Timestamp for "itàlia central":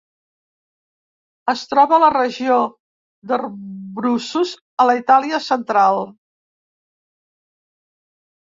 5.03-6.03